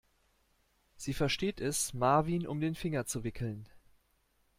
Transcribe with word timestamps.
Sie 0.95 1.13
versteht 1.13 1.61
es, 1.61 1.93
Marvin 1.93 2.47
um 2.47 2.59
den 2.59 2.73
Finger 2.73 3.05
zu 3.05 3.23
wickeln. 3.23 3.69